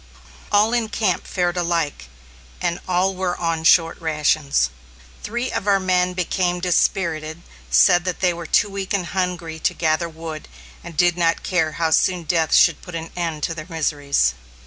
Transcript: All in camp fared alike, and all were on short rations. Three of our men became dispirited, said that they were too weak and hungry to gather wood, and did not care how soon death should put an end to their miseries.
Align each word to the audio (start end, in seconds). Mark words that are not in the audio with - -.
All 0.51 0.73
in 0.73 0.89
camp 0.89 1.27
fared 1.27 1.57
alike, 1.57 2.09
and 2.59 2.79
all 2.87 3.13
were 3.15 3.37
on 3.37 3.63
short 3.63 4.01
rations. 4.01 4.71
Three 5.21 5.51
of 5.51 5.67
our 5.67 5.79
men 5.79 6.13
became 6.15 6.59
dispirited, 6.59 7.43
said 7.69 8.03
that 8.05 8.19
they 8.19 8.33
were 8.33 8.47
too 8.47 8.71
weak 8.71 8.95
and 8.95 9.05
hungry 9.05 9.59
to 9.59 9.75
gather 9.75 10.09
wood, 10.09 10.47
and 10.83 10.97
did 10.97 11.19
not 11.19 11.43
care 11.43 11.73
how 11.73 11.91
soon 11.91 12.23
death 12.23 12.55
should 12.55 12.81
put 12.81 12.95
an 12.95 13.11
end 13.15 13.43
to 13.43 13.53
their 13.53 13.67
miseries. 13.69 14.33